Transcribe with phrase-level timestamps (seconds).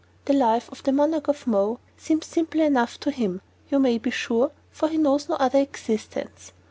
[0.25, 4.09] The life of the Monarch of Mo seems simple enough to him, you may be
[4.09, 6.53] sure, for he knows no other existence.